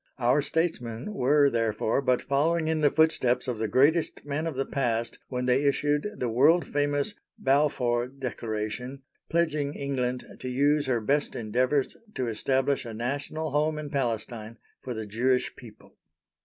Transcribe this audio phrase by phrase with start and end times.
[0.17, 4.65] Our statesmen were, therefore, but following in the footsteps of the greatest men of the
[4.65, 11.35] past when they issued the world famous Balfour Declaration pledging England to use her best
[11.35, 15.95] endeavours to establish a National Home in Palestine for the Jewish people.